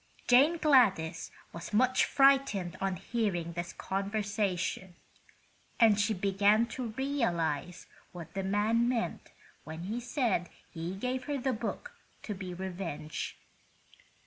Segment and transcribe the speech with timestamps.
[0.27, 4.95] Jane Gladys was much frightened on hearing this conversation,
[5.79, 9.29] and she began to realize what the man meant
[9.63, 11.91] when he said he gave her the book
[12.23, 13.35] to be revenged.